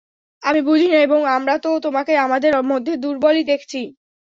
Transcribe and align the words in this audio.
আমরা 0.43 0.59
বুঝি 0.61 0.87
না 0.89 0.97
এবং 1.01 1.19
আমরা 1.35 1.55
তো 1.63 1.69
তোমাকে 1.85 2.13
আমাদের 2.25 2.51
মধ্যে 2.71 2.93
দুর্বলই 3.03 3.43
দেখছি। 3.51 3.81